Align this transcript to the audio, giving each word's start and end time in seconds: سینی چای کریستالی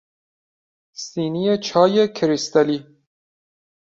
سینی 1.03 1.55
چای 1.65 2.07
کریستالی 2.15 2.79